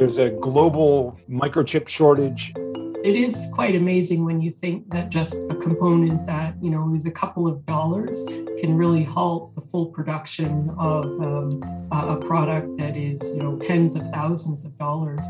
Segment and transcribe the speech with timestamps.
[0.00, 2.54] There's a global microchip shortage.
[2.56, 7.04] It is quite amazing when you think that just a component that, you know, is
[7.04, 8.24] a couple of dollars
[8.60, 11.50] can really halt the full production of um,
[11.92, 15.22] a product that is, you know, tens of thousands of dollars.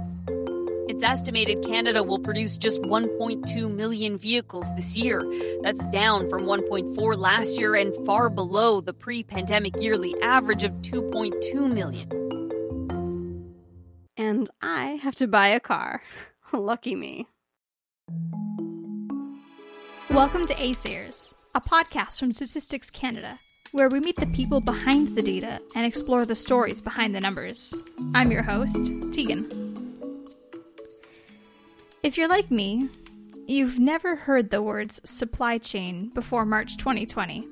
[0.89, 5.25] It's estimated Canada will produce just 1.2 million vehicles this year.
[5.63, 10.71] That's down from 1.4 last year and far below the pre pandemic yearly average of
[10.75, 12.40] 2.2 million.
[14.21, 16.03] And I have to buy a car.
[16.53, 17.27] Lucky me.
[20.11, 23.39] Welcome to ASARS, a podcast from Statistics Canada,
[23.73, 27.73] where we meet the people behind the data and explore the stories behind the numbers.
[28.15, 29.49] I'm your host, Tegan.
[32.03, 32.91] If you're like me,
[33.47, 37.49] you've never heard the words supply chain before March 2020,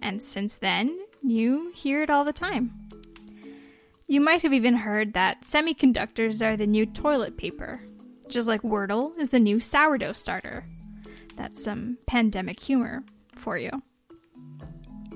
[0.00, 2.85] and since then, you hear it all the time.
[4.08, 7.80] You might have even heard that semiconductors are the new toilet paper,
[8.28, 10.64] just like Wordle is the new sourdough starter.
[11.36, 13.02] That's some pandemic humor
[13.34, 13.82] for you.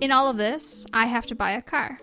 [0.01, 1.99] In all of this, I have to buy a car.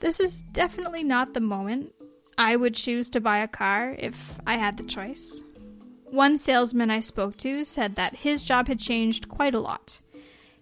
[0.00, 1.92] This is definitely not the moment
[2.38, 5.44] I would choose to buy a car if I had the choice.
[6.04, 10.00] One salesman I spoke to said that his job had changed quite a lot.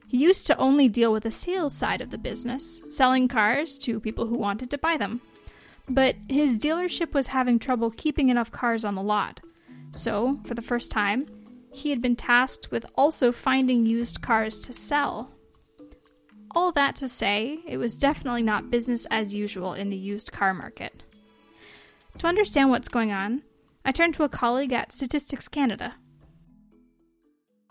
[0.09, 4.01] He used to only deal with the sales side of the business, selling cars to
[4.01, 5.21] people who wanted to buy them.
[5.87, 9.41] But his dealership was having trouble keeping enough cars on the lot.
[9.93, 11.27] So, for the first time,
[11.73, 15.31] he had been tasked with also finding used cars to sell.
[16.55, 20.55] All that to say, it was definitely not business as usual in the used car
[20.55, 21.03] market.
[22.19, 23.43] To understand what's going on,
[23.85, 25.95] I turned to a colleague at Statistics Canada.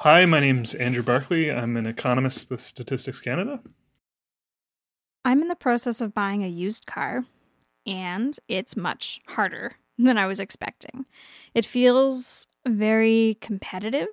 [0.01, 1.49] Hi, my name's Andrew Barclay.
[1.49, 3.59] I'm an economist with Statistics Canada.
[5.25, 7.25] I'm in the process of buying a used car,
[7.83, 11.07] and it's much harder than I was expecting.
[11.55, 14.09] It feels very competitive.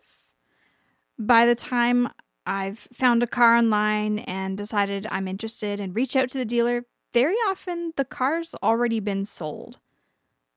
[1.18, 2.08] By the time
[2.46, 6.86] I've found a car online and decided I'm interested and reach out to the dealer,
[7.12, 9.80] very often the car's already been sold.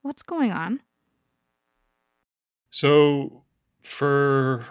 [0.04, 0.84] What's going on?
[2.70, 3.44] So
[3.82, 4.66] for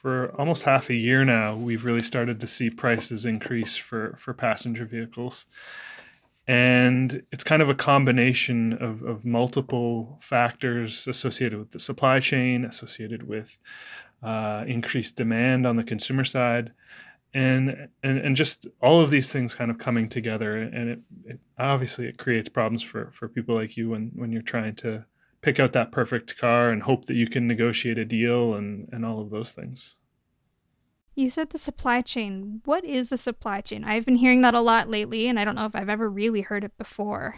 [0.00, 4.32] for almost half a year now, we've really started to see prices increase for for
[4.32, 5.46] passenger vehicles.
[6.48, 12.64] And it's kind of a combination of, of multiple factors associated with the supply chain,
[12.64, 13.56] associated with
[14.22, 16.72] uh, increased demand on the consumer side,
[17.34, 21.40] and and and just all of these things kind of coming together and it, it,
[21.58, 25.04] obviously it creates problems for for people like you when when you're trying to
[25.42, 29.04] pick out that perfect car and hope that you can negotiate a deal and and
[29.04, 29.96] all of those things.
[31.14, 32.62] You said the supply chain.
[32.64, 33.84] What is the supply chain?
[33.84, 36.42] I've been hearing that a lot lately and i don't know if i've ever really
[36.42, 37.36] heard it before.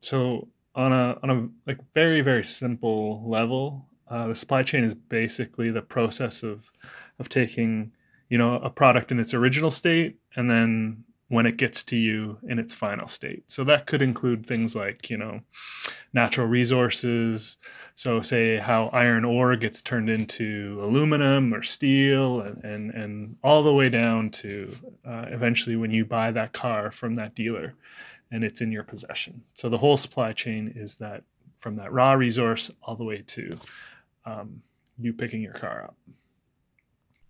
[0.00, 4.94] So on a on a like very very simple level uh, the supply chain is
[4.94, 6.70] basically the process of
[7.18, 7.92] of taking
[8.28, 12.36] you know a product in its original state and then when it gets to you
[12.48, 13.44] in its final state.
[13.46, 15.40] So that could include things like you know
[16.12, 17.56] natural resources.
[17.94, 23.62] So say how iron ore gets turned into aluminum or steel and and, and all
[23.62, 24.76] the way down to
[25.06, 27.74] uh, eventually when you buy that car from that dealer
[28.32, 29.40] and it's in your possession.
[29.54, 31.22] So the whole supply chain is that
[31.60, 33.56] from that raw resource all the way to
[34.24, 34.62] um,
[34.98, 35.96] you picking your car up.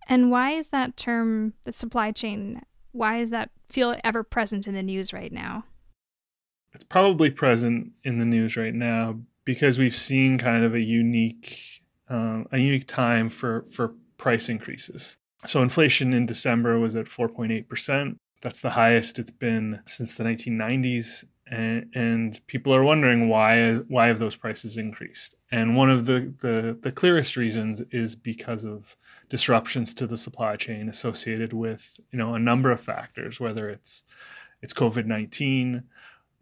[0.07, 2.61] And why is that term, the supply chain,
[2.91, 5.65] why is that feel ever present in the news right now?
[6.73, 11.59] It's probably present in the news right now because we've seen kind of a unique,
[12.09, 15.17] um, a unique time for for price increases.
[15.47, 18.17] So inflation in December was at 4.8 percent.
[18.41, 24.19] That's the highest it's been since the 1990s, and, people are wondering why why have
[24.19, 25.35] those prices increased?
[25.51, 28.95] And one of the, the the clearest reasons is because of
[29.29, 34.03] disruptions to the supply chain associated with you know a number of factors whether it's
[34.61, 35.83] it's covid-19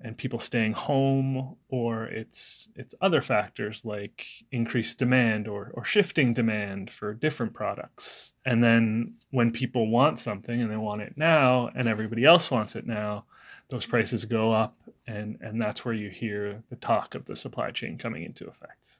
[0.01, 6.33] and people staying home or it's it's other factors like increased demand or or shifting
[6.33, 8.33] demand for different products.
[8.45, 12.75] And then when people want something and they want it now and everybody else wants
[12.75, 13.25] it now
[13.69, 14.75] those prices go up
[15.07, 18.97] and and that's where you hear the talk of the supply chain coming into effect.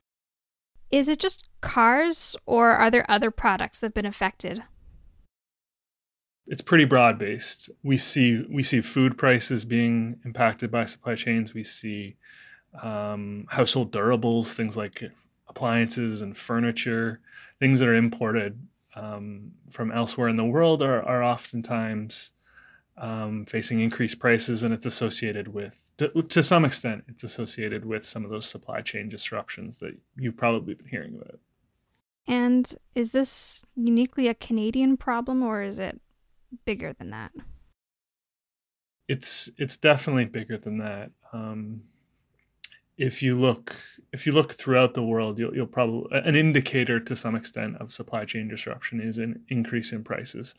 [0.92, 4.64] Is it just cars or are there other products that have been affected?
[6.48, 11.54] It's pretty broad based we see we see food prices being impacted by supply chains.
[11.54, 12.16] We see
[12.82, 15.04] um, household durables things like
[15.48, 17.20] appliances and furniture
[17.60, 18.60] things that are imported
[18.96, 22.32] um, from elsewhere in the world are, are oftentimes
[23.00, 28.06] um, facing increased prices, and it's associated with to, to some extent, it's associated with
[28.06, 31.40] some of those supply chain disruptions that you've probably been hearing about.
[32.26, 36.00] And is this uniquely a Canadian problem or is it
[36.66, 37.32] bigger than that?
[39.10, 41.12] It's it's definitely bigger than that.
[41.34, 41.82] Um,
[42.98, 43.76] if you look
[44.14, 47.92] if you look throughout the world, you'll, you'll probably an indicator to some extent of
[47.92, 50.54] supply chain disruption is an increase in prices,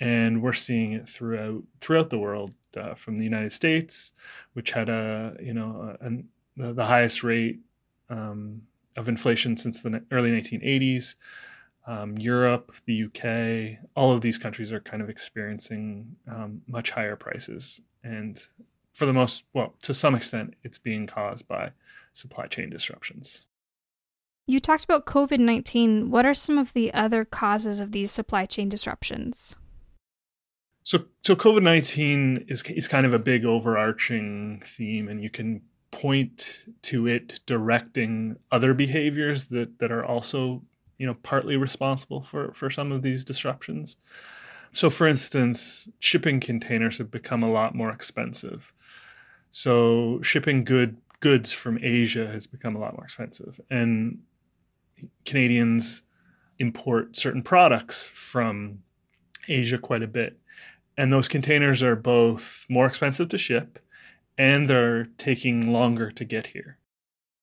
[0.00, 4.12] and we're seeing it throughout throughout the world, uh, from the United States,
[4.54, 7.60] which had a you know a, a, the highest rate
[8.08, 8.62] um,
[8.96, 11.14] of inflation since the early 1980s.
[11.86, 17.16] Um, Europe, the UK, all of these countries are kind of experiencing um, much higher
[17.16, 18.42] prices, and
[18.92, 21.70] for the most well, to some extent, it's being caused by
[22.12, 23.46] supply chain disruptions.
[24.46, 26.10] You talked about COVID 19.
[26.10, 29.54] What are some of the other causes of these supply chain disruptions?
[30.82, 35.60] So, so COVID 19 is, is kind of a big overarching theme, and you can
[35.90, 40.62] point to it directing other behaviors that, that are also
[40.98, 43.96] you know partly responsible for, for some of these disruptions.
[44.72, 48.72] So, for instance, shipping containers have become a lot more expensive.
[49.50, 54.18] So, shipping good goods from Asia has become a lot more expensive, and
[55.24, 56.02] Canadians
[56.58, 58.82] import certain products from
[59.48, 60.38] Asia quite a bit.
[60.96, 63.78] And those containers are both more expensive to ship
[64.40, 66.78] and they're taking longer to get here.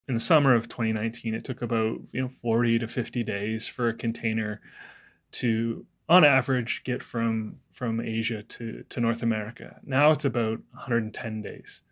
[0.08, 3.90] In the summer of 2019, it took about you know 40 to 50 days for
[3.90, 4.62] a container
[5.34, 9.80] to, on average, get from from Asia to, to North America.
[9.84, 11.84] Now it's about 110 days.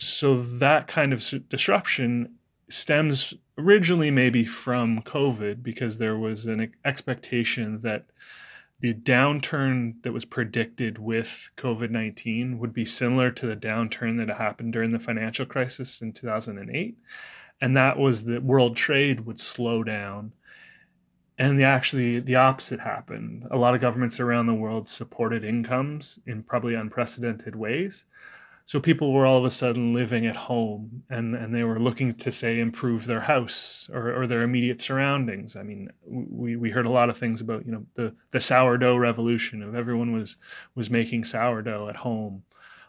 [0.00, 2.34] So that kind of disruption
[2.68, 8.06] stems originally maybe from COVID because there was an expectation that
[8.80, 14.36] the downturn that was predicted with COVID 19 would be similar to the downturn that
[14.36, 16.96] happened during the financial crisis in 2008.
[17.60, 20.32] And that was that world trade would slow down.
[21.38, 23.46] And the, actually, the opposite happened.
[23.50, 28.04] A lot of governments around the world supported incomes in probably unprecedented ways
[28.68, 32.12] so people were all of a sudden living at home and, and they were looking
[32.12, 35.56] to say improve their house or, or their immediate surroundings.
[35.56, 38.98] I mean we, we heard a lot of things about you know the, the sourdough
[38.98, 40.36] revolution of everyone was
[40.74, 42.42] was making sourdough at home.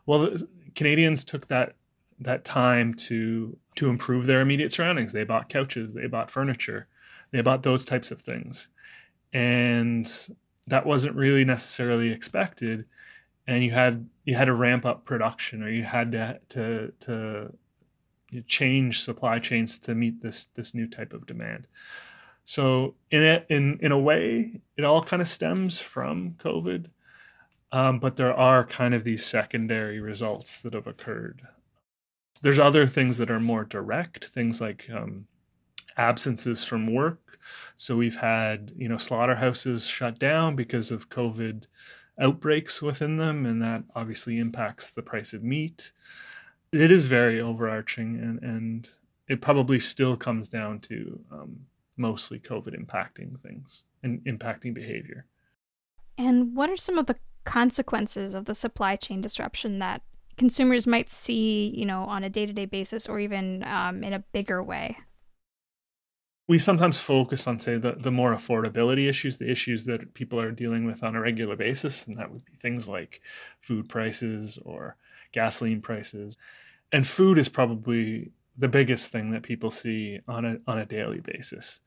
[0.06, 0.36] Well
[0.76, 1.76] canadians took that
[2.20, 5.14] that time to to improve their immediate surroundings.
[5.14, 6.90] They bought couches they bought furniture
[7.32, 8.68] they bought those types of things.
[9.32, 10.12] And
[10.68, 12.84] that wasn't really necessarily expected
[13.50, 17.52] and you had you had to ramp up production or you had to to to
[18.46, 21.68] change supply chains to meet this this new type of demand.
[22.46, 26.86] So in a, in in a way, it all kind of stems from COVID,
[27.72, 31.42] um, but there are kind of these secondary results that have occurred.
[32.44, 35.26] There's other things that are more direct, things like um,
[35.98, 37.40] absences from work.
[37.78, 41.64] So we've had you know slaughterhouses shut down because of COVID
[42.20, 45.92] outbreaks within them, and that obviously impacts the price of meat.
[46.72, 48.90] It is very overarching, and, and
[49.28, 51.60] it probably still comes down to um,
[51.98, 55.26] mostly COVID impacting things and impacting behavior.
[56.18, 60.02] And what are some of the consequences of the supply chain disruption that
[60.38, 64.62] consumers might see, you know, on a day-to-day basis or even um, in a bigger
[64.62, 64.98] way?
[66.50, 70.52] We sometimes focus on say the, the more affordability issues the issues that people are
[70.52, 73.22] dealing with on a regular basis and that would be things like
[73.62, 74.98] food prices or
[75.32, 76.40] gasoline prices.
[76.92, 81.20] And food is probably the biggest thing that people see on a on a daily
[81.20, 81.82] basis.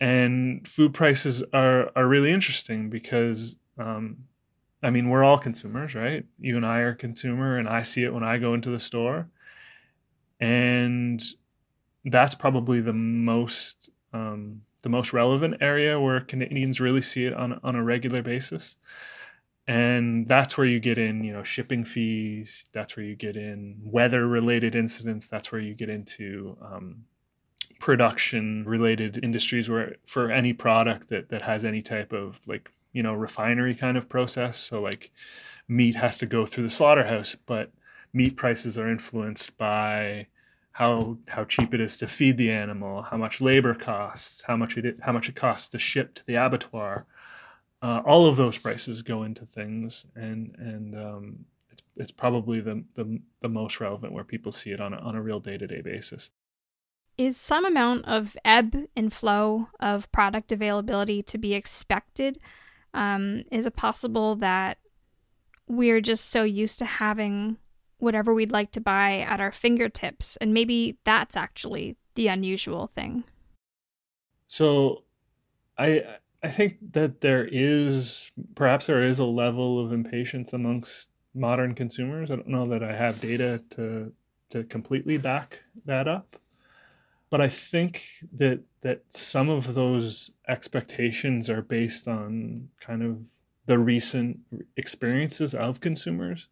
[0.00, 4.16] And food prices are are really interesting because um,
[4.82, 6.26] I mean we're all consumers right?
[6.40, 9.28] You and I are consumer and I see it when I go into the store.
[10.40, 11.24] And
[12.04, 17.58] that's probably the most um, the most relevant area where Canadians really see it on
[17.64, 18.76] on a regular basis.
[19.66, 22.66] And that's where you get in, you know, shipping fees.
[22.72, 25.26] That's where you get in weather-related incidents.
[25.26, 27.02] That's where you get into um,
[27.80, 33.14] production-related industries, where for any product that that has any type of like you know
[33.14, 34.58] refinery kind of process.
[34.58, 35.10] So like
[35.68, 37.70] meat has to go through the slaughterhouse, but
[38.12, 40.26] meat prices are influenced by
[40.74, 44.76] how how cheap it is to feed the animal, how much labor costs, how much
[44.76, 47.06] it how much it costs to ship to the abattoir.
[47.80, 52.82] Uh, all of those prices go into things, and and um, it's it's probably the,
[52.96, 55.66] the the most relevant where people see it on a, on a real day to
[55.68, 56.28] day basis.
[57.16, 62.40] Is some amount of ebb and flow of product availability to be expected?
[62.92, 64.78] Um, is it possible that
[65.68, 67.58] we're just so used to having
[67.98, 70.36] whatever we'd like to buy at our fingertips.
[70.36, 73.24] And maybe that's actually the unusual thing.
[74.46, 75.02] So
[75.78, 76.04] I
[76.42, 82.30] I think that there is perhaps there is a level of impatience amongst modern consumers.
[82.30, 84.12] I don't know that I have data to
[84.50, 86.36] to completely back that up.
[87.30, 88.02] But I think
[88.34, 93.18] that that some of those expectations are based on kind of
[93.66, 94.38] the recent
[94.76, 96.48] experiences of consumers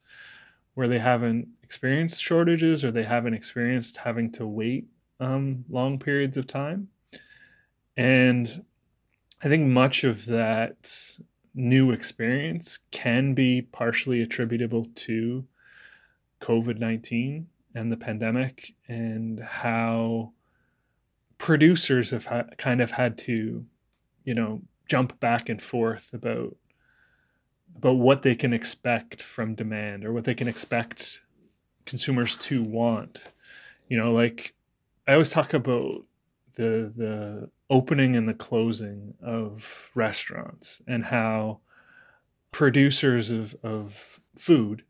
[0.74, 4.86] where they haven't experienced shortages or they haven't experienced having to wait
[5.20, 6.88] um, long periods of time.
[7.96, 8.64] And
[9.42, 11.18] I think much of that
[11.54, 15.44] new experience can be partially attributable to
[16.40, 20.32] COVID 19 and the pandemic and how
[21.38, 23.64] producers have ha- kind of had to,
[24.24, 26.54] you know, jump back and forth about
[27.76, 31.20] about what they can expect from demand or what they can expect
[31.84, 33.22] consumers to want.
[33.88, 34.54] You know, like
[35.06, 36.04] I always talk about
[36.54, 41.60] the the opening and the closing of restaurants and how
[42.50, 44.84] producers of, of food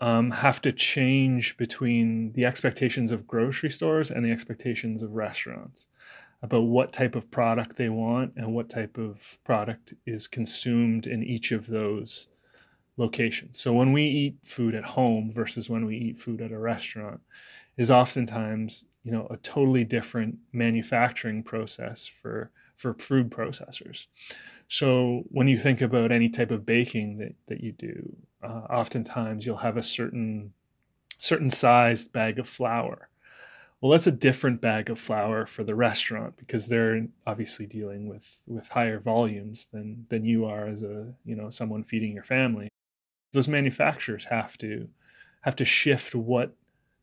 [0.00, 5.88] um, have to change between the expectations of grocery stores and the expectations of restaurants
[6.42, 11.22] about what type of product they want and what type of product is consumed in
[11.22, 12.28] each of those
[12.96, 13.58] locations.
[13.58, 17.20] So when we eat food at home versus when we eat food at a restaurant
[17.76, 24.06] is oftentimes, you know, a totally different manufacturing process for for food processors.
[24.68, 29.44] So when you think about any type of baking that, that you do, uh, oftentimes
[29.44, 30.52] you'll have a certain
[31.18, 33.08] certain sized bag of flour.
[33.80, 38.36] Well, that's a different bag of flour for the restaurant because they're obviously dealing with
[38.46, 42.68] with higher volumes than than you are as a you know someone feeding your family.
[43.32, 44.88] Those manufacturers have to
[45.42, 46.54] have to shift what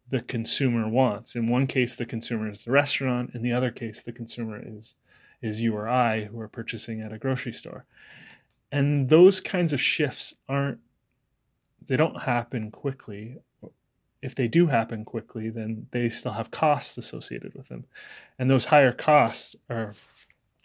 [0.10, 1.36] the consumer wants.
[1.36, 3.32] In one case, the consumer is the restaurant.
[3.34, 4.96] In the other case, the consumer is
[5.42, 7.86] is you or I who are purchasing at a grocery store.
[8.72, 10.80] And those kinds of shifts aren't,
[11.88, 13.38] they don't happen quickly.
[14.26, 17.86] If they do happen quickly, then they still have costs associated with them.
[18.40, 19.94] And those higher costs are,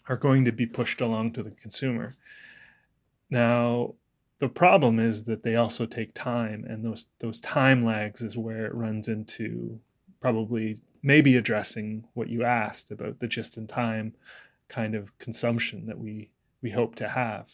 [0.09, 2.15] are going to be pushed along to the consumer.
[3.29, 3.93] Now,
[4.39, 8.65] the problem is that they also take time, and those, those time lags is where
[8.65, 9.79] it runs into
[10.19, 14.15] probably maybe addressing what you asked about the just in time
[14.69, 16.29] kind of consumption that we
[16.63, 17.51] we hope to have.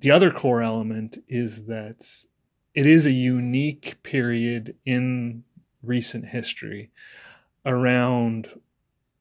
[0.00, 2.24] The other core element is that
[2.74, 5.44] it is a unique period in
[5.82, 6.90] recent history
[7.66, 8.48] around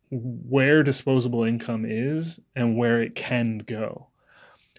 [0.09, 4.07] where disposable income is and where it can go.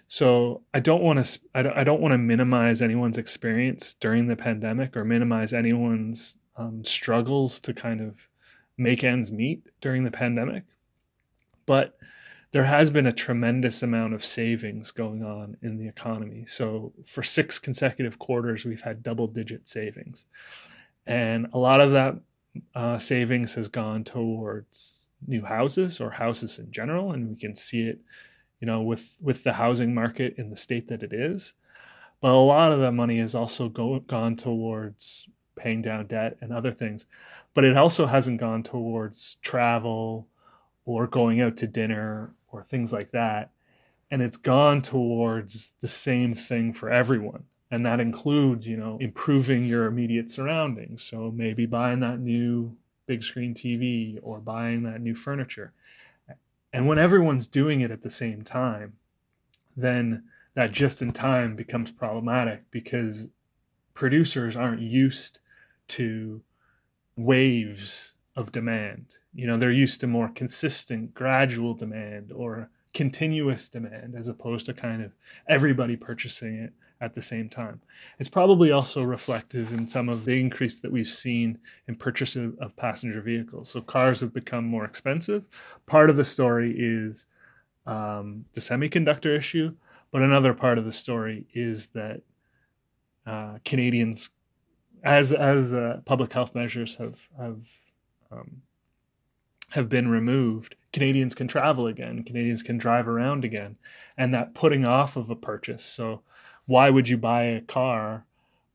[0.07, 4.95] So I don't want to I don't want to minimize anyone's experience during the pandemic
[4.95, 8.15] or minimize anyone's um, struggles to kind of
[8.77, 10.63] make ends meet during the pandemic.
[11.65, 11.97] But
[12.55, 16.45] there has been a tremendous amount of savings going on in the economy.
[16.47, 20.25] So for six consecutive quarters, we've had double digit savings.
[21.05, 22.15] And a lot of that
[22.73, 27.11] uh, savings has gone towards new houses or houses in general.
[27.11, 27.99] And we can see it,
[28.61, 31.55] you know, with, with the housing market in the state that it is.
[32.21, 36.53] But a lot of that money has also go, gone towards paying down debt and
[36.53, 37.05] other things.
[37.53, 40.29] But it also hasn't gone towards travel
[40.85, 43.51] or going out to dinner or things like that.
[44.11, 47.43] And it's gone towards the same thing for everyone.
[47.71, 51.03] And that includes, you know, improving your immediate surroundings.
[51.03, 52.75] So maybe buying that new
[53.07, 55.73] big screen TV or buying that new furniture.
[56.71, 58.93] And when everyone's doing it at the same time,
[59.75, 63.29] then that just in time becomes problematic because
[63.93, 65.39] producers aren't used
[65.89, 66.41] to
[67.15, 69.15] waves of demand.
[69.35, 74.73] You know, they're used to more consistent, gradual demand or continuous demand as opposed to
[74.73, 75.11] kind of
[75.49, 77.81] everybody purchasing it at the same time.
[78.19, 82.57] It's probably also reflective in some of the increase that we've seen in purchase of,
[82.59, 83.69] of passenger vehicles.
[83.69, 85.43] So cars have become more expensive.
[85.85, 87.25] Part of the story is
[87.85, 89.75] um, the semiconductor issue,
[90.11, 92.21] but another part of the story is that
[93.27, 94.29] uh, Canadians,
[95.03, 97.59] as as uh, public health measures have have
[98.31, 98.61] um,
[99.75, 102.23] have been removed, Canadians can travel again.
[102.23, 103.75] Canadians can drive around again,
[104.17, 105.83] and that putting off of a purchase.
[105.83, 106.21] So,
[106.65, 108.25] why would you buy a car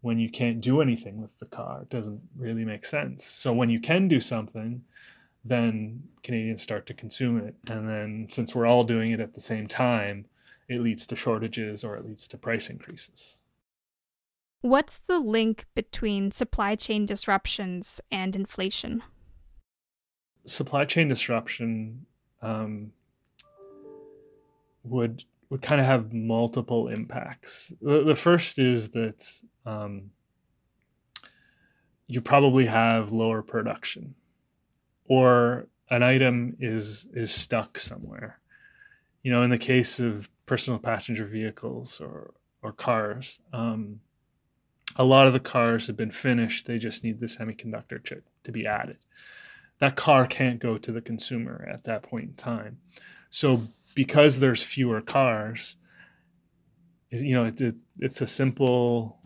[0.03, 1.81] when you can't do anything with the car?
[1.81, 3.25] It doesn't really make sense.
[3.25, 4.85] So, when you can do something,
[5.43, 9.41] then Canadians start to consume it, and then since we're all doing it at the
[9.41, 10.27] same time,
[10.69, 13.39] it leads to shortages or it leads to price increases.
[14.61, 19.03] What's the link between supply chain disruptions and inflation?
[20.47, 22.07] Supply chain disruption
[22.43, 22.93] um,
[24.85, 27.73] would would kind of have multiple impacts.
[27.83, 29.33] The, the first is that
[29.67, 30.11] um,
[32.07, 34.15] you probably have lower production,
[35.07, 38.39] or an item is is stuck somewhere.
[39.23, 42.33] You know, in the case of personal passenger vehicles or
[42.63, 44.01] or cars, um,
[44.97, 46.67] a lot of the cars have been finished.
[46.67, 48.99] They just need the semiconductor chip to be added.
[49.81, 52.79] That car can't go to the consumer at that point in time.
[53.31, 53.63] So
[53.95, 55.77] because there's fewer cars,
[57.11, 59.19] you know, it, it, it's a simple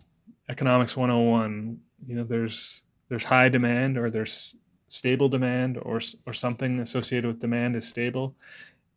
[0.49, 1.79] economics 101.
[2.07, 4.55] You know, there's there's high demand or there's
[4.87, 8.35] stable demand or or something associated with demand is stable,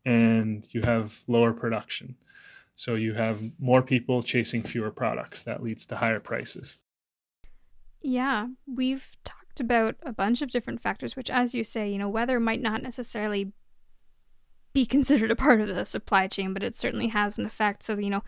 [0.04, 2.14] and you have lower production.
[2.76, 5.42] So you have more people chasing fewer products.
[5.42, 6.78] That leads to higher prices.
[8.00, 12.08] Yeah, we've talked about a bunch of different factors, which, as you say, you know,
[12.08, 13.52] weather might not necessarily
[14.72, 17.82] be considered a part of the supply chain, but it certainly has an effect.
[17.82, 18.24] So, you know,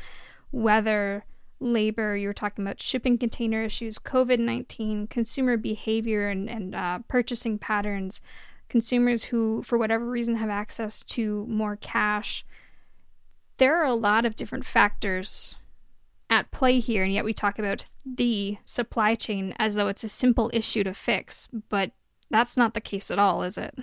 [0.52, 1.24] weather,
[1.58, 6.98] labor, you were talking about shipping container issues, COVID 19, consumer behavior and, and uh,
[7.08, 8.20] purchasing patterns,
[8.68, 12.44] consumers who, for whatever reason, have access to more cash
[13.60, 15.54] there are a lot of different factors
[16.30, 20.08] at play here, and yet we talk about the supply chain as though it's a
[20.08, 21.90] simple issue to fix, but
[22.30, 23.76] that's not the case at all, is it?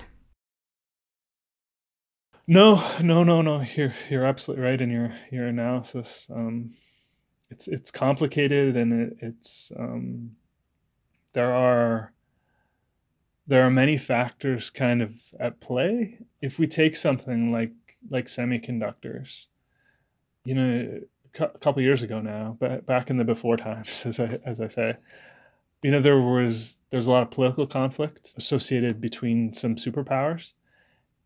[2.47, 3.61] No, no, no, no.
[3.75, 6.27] You're you're absolutely right in your your analysis.
[6.33, 6.73] Um,
[7.49, 10.31] it's it's complicated, and it, it's um,
[11.33, 12.13] there are
[13.47, 15.11] there are many factors kind of
[15.41, 16.19] at play.
[16.41, 17.73] If we take something like
[18.09, 19.47] like semiconductors,
[20.45, 21.01] you know,
[21.39, 24.67] a couple years ago now, but back in the before times, as I as I
[24.67, 24.95] say,
[25.83, 30.53] you know, there was there's a lot of political conflict associated between some superpowers,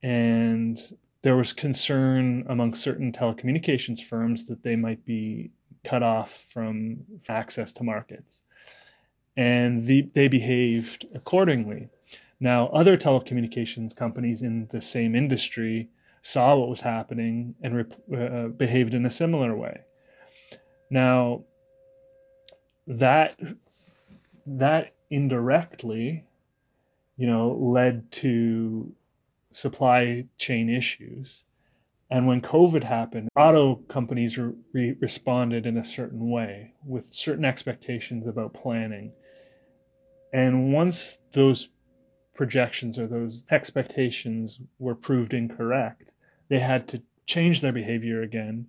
[0.04, 0.80] and
[1.22, 5.52] there was concern among certain telecommunications firms that they might be
[5.84, 6.98] cut off from
[7.30, 8.42] access to markets,
[9.38, 11.90] and the, they behaved accordingly.
[12.40, 15.90] Now, other telecommunications companies in the same industry
[16.24, 19.82] saw what was happening and uh, behaved in a similar way.
[20.92, 21.46] Now,
[22.86, 23.40] that
[24.46, 26.26] that indirectly,
[27.16, 28.94] you know, led to
[29.52, 31.44] supply chain issues.
[32.10, 38.28] And when COVID happened, auto companies re- responded in a certain way with certain expectations
[38.28, 39.14] about planning.
[40.34, 41.70] And once those
[42.34, 46.14] projections or those expectations were proved incorrect,
[46.50, 48.68] they had to change their behavior again.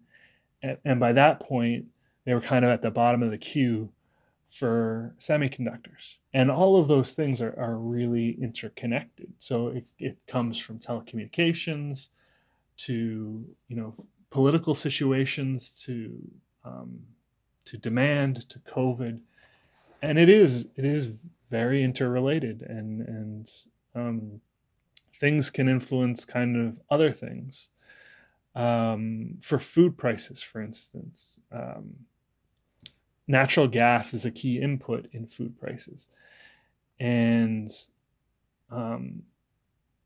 [0.62, 1.86] And, and by that point,
[2.24, 3.90] they were kind of at the bottom of the queue
[4.50, 6.16] for semiconductors.
[6.34, 9.32] And all of those things are, are really interconnected.
[9.38, 12.10] So it, it comes from telecommunications
[12.78, 13.94] to, you know,
[14.30, 16.12] political situations to
[16.64, 17.00] um,
[17.64, 19.20] to demand to COVID.
[20.02, 21.08] And it is it is
[21.50, 23.50] very interrelated and and
[23.94, 24.40] um,
[25.18, 27.70] things can influence kind of other things.
[28.54, 31.94] Um, for food prices, for instance, um,
[33.26, 36.08] natural gas is a key input in food prices,
[36.98, 37.72] and
[38.70, 39.22] um,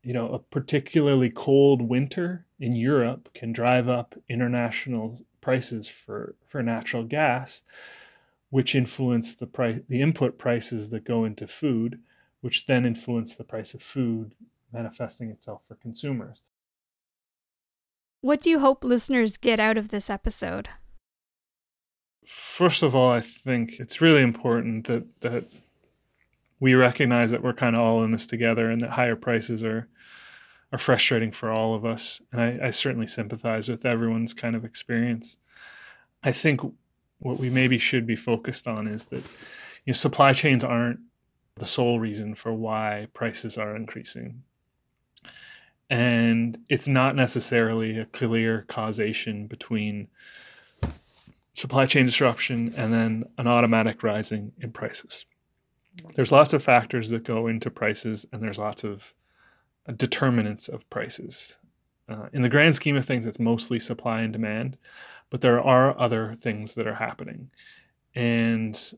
[0.02, 6.62] you know a particularly cold winter in Europe can drive up international prices for for
[6.62, 7.62] natural gas
[8.50, 12.00] which influence the price the input prices that go into food
[12.40, 14.34] which then influence the price of food
[14.72, 16.42] manifesting itself for consumers.
[18.20, 20.68] What do you hope listeners get out of this episode
[22.26, 25.44] first of all i think it's really important that that
[26.58, 29.88] we recognize that we're kind of all in this together and that higher prices are
[30.72, 34.64] are frustrating for all of us and I, I certainly sympathize with everyone's kind of
[34.64, 35.36] experience
[36.24, 36.60] i think
[37.20, 39.22] what we maybe should be focused on is that
[39.84, 41.00] you know, supply chains aren't
[41.56, 44.42] the sole reason for why prices are increasing.
[45.88, 50.08] And it's not necessarily a clear causation between
[51.56, 55.24] supply chain disruption and then an automatic rising in prices.
[56.14, 59.02] There's lots of factors that go into prices, and there's lots of
[59.96, 61.56] determinants of prices.
[62.10, 64.76] Uh, in the grand scheme of things, it's mostly supply and demand,
[65.30, 67.50] but there are other things that are happening,
[68.14, 68.92] and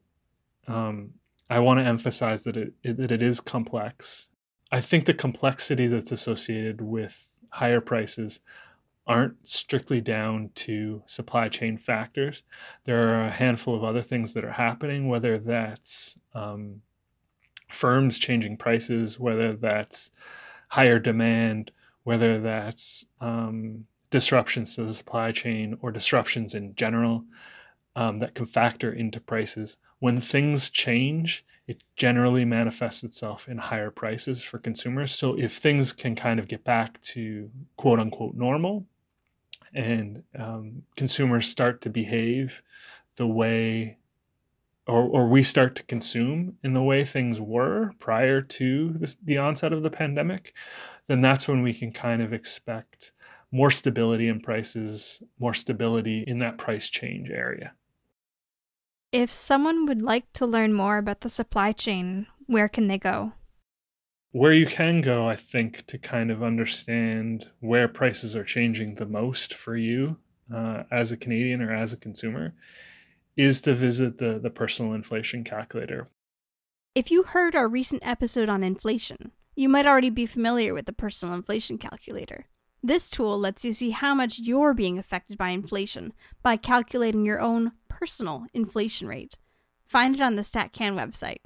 [0.67, 1.15] um,
[1.49, 4.29] I want to emphasize that it, it that it is complex.
[4.73, 7.15] I think the complexity that's associated with
[7.51, 8.41] higher prices
[9.09, 12.43] aren't strictly down to supply chain factors.
[12.85, 16.83] There are a handful of other things that are happening, whether that's um,
[17.73, 20.11] firms changing prices, whether that's
[20.69, 21.71] higher demand,
[22.05, 27.25] whether that's um, disruptions to the supply chain or disruptions in general
[27.97, 29.79] um, that can factor into prices.
[30.01, 35.15] When things change, it generally manifests itself in higher prices for consumers.
[35.15, 38.87] So if things can kind of get back to quote unquote normal,
[39.75, 42.63] and um, consumers start to behave
[43.17, 43.99] the way
[44.89, 49.37] or, or we start to consume in the way things were prior to this, the
[49.37, 50.55] onset of the pandemic,
[51.09, 53.13] then that's when we can kind of expect
[53.53, 57.73] more stability in prices, more stability in that price change area.
[59.13, 63.33] If someone would like to learn more about the supply chain, where can they go?
[64.33, 69.07] Where you can go, I think, to kind of understand where prices are changing the
[69.07, 70.17] most for you
[70.55, 72.55] uh, as a Canadian or as a consumer
[73.37, 76.09] is to visit the, the personal inflation calculator.
[76.95, 80.93] If you heard our recent episode on inflation, you might already be familiar with the
[80.93, 82.47] personal inflation calculator.
[82.83, 86.13] This tool lets you see how much you're being affected by inflation
[86.43, 89.39] by calculating your own personal inflation rate.
[89.87, 91.39] Find it on the StatCan website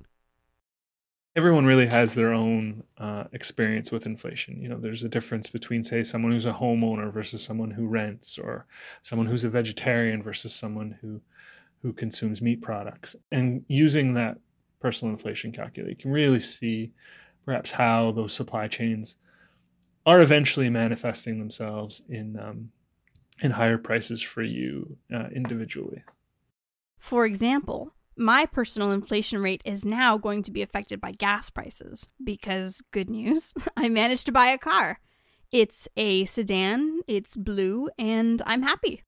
[1.35, 4.61] everyone really has their own uh, experience with inflation.
[4.61, 8.39] You know, there's a difference between, say, someone who's a homeowner versus someone who rents,
[8.39, 8.67] or
[9.03, 11.21] someone who's a vegetarian versus someone who
[11.81, 13.17] who consumes meat products.
[13.33, 14.39] And using that
[14.79, 16.93] personal inflation calculator, you can really see
[17.45, 19.17] perhaps how those supply chains
[20.07, 22.71] are eventually manifesting themselves in um,
[23.41, 26.03] in higher prices for you uh, individually.
[26.99, 32.09] For example, my personal inflation rate is now going to be affected by gas prices
[32.23, 35.01] because, good news, I managed to buy a car.
[35.51, 39.03] It's a sedan, it's blue, and I'm happy.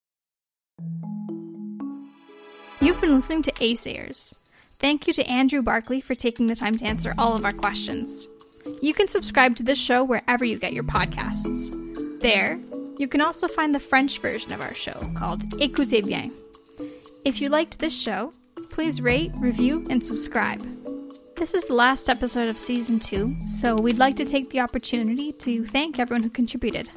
[2.80, 4.34] You've been listening to ACERS.
[4.78, 8.28] Thank you to Andrew Barclay for taking the time to answer all of our questions.
[8.82, 11.70] You can subscribe to this show wherever you get your podcasts.
[12.20, 12.58] There,
[12.98, 16.30] you can also find the French version of our show called Écoutez bien.
[17.24, 18.32] If you liked this show,
[18.74, 20.60] please rate, review, and subscribe.
[21.36, 25.30] This is the last episode of season two, so we'd like to take the opportunity
[25.30, 26.90] to thank everyone who contributed.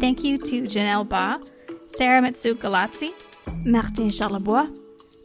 [0.00, 1.40] Thank you to Janelle Ba,
[1.88, 3.10] Sarah Metsu Galazzi,
[3.64, 4.68] Martin Charlebois,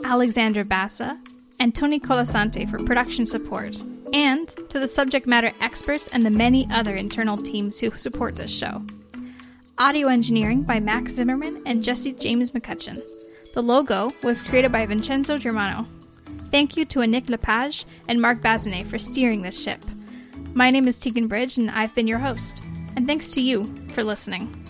[0.06, 1.20] Alexandra Bassa,
[1.60, 3.78] and Tony Colasante for production support,
[4.14, 8.52] and to the subject matter experts and the many other internal teams who support this
[8.52, 8.86] show.
[9.78, 13.02] Audio engineering by Max Zimmerman and Jesse James McCutcheon.
[13.58, 15.88] The logo was created by Vincenzo Germano.
[16.52, 19.84] Thank you to Anik Lepage and Mark Bazinet for steering this ship.
[20.54, 22.62] My name is Tegan Bridge, and I've been your host.
[22.96, 24.67] And thanks to you for listening.